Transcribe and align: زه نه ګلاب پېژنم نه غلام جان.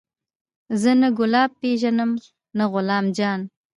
زه 0.81 0.91
نه 1.01 1.09
ګلاب 1.17 1.51
پېژنم 1.61 2.11
نه 2.57 2.65
غلام 2.71 3.05
جان. 3.17 3.41